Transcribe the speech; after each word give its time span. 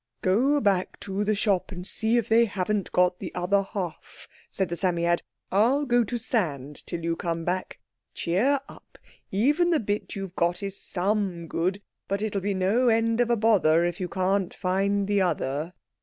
"Go 0.23 0.59
back 0.59 0.99
to 1.01 1.23
the 1.23 1.35
shop 1.35 1.71
and 1.71 1.85
see 1.85 2.17
if 2.17 2.27
they 2.27 2.45
haven't 2.45 2.91
got 2.91 3.19
the 3.19 3.31
other 3.35 3.61
half," 3.61 4.27
said 4.49 4.69
the 4.69 4.75
Psammead. 4.75 5.21
"I'll 5.51 5.85
go 5.85 6.03
to 6.03 6.17
sand 6.17 6.81
till 6.87 7.01
you 7.03 7.15
come 7.15 7.45
back. 7.45 7.77
Cheer 8.15 8.61
up! 8.67 8.97
Even 9.29 9.69
the 9.69 9.79
bit 9.79 10.15
you've 10.15 10.35
got 10.35 10.63
is 10.63 10.75
some 10.75 11.47
good, 11.47 11.83
but 12.07 12.23
it'll 12.23 12.41
be 12.41 12.55
no 12.55 12.87
end 12.89 13.21
of 13.21 13.29
a 13.29 13.35
bother 13.35 13.85
if 13.85 13.99
you 13.99 14.09
can't 14.09 14.55
find 14.55 15.07
the 15.07 15.21
other." 15.21 15.73